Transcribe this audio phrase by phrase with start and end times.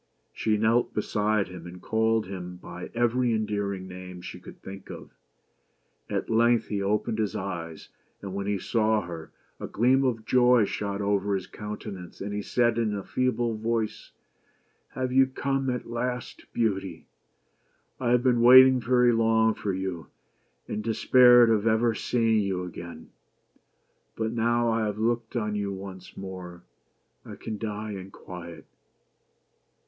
[0.33, 5.11] She knelt beside him, and called him by every endearing name she could think of.
[6.09, 9.29] At length he opened his eyes, and when he saw her,
[9.59, 14.09] a gleam of joy shot over his countenance, and he said in a feeble voice,"
[14.95, 17.05] Have you come at last, Beauty?
[17.99, 20.07] I have been waiting very long for you,
[20.67, 23.11] and despaired of ever seeing you again.
[24.15, 26.63] But now I have looked on you once more,
[27.23, 28.65] I can die in quiet."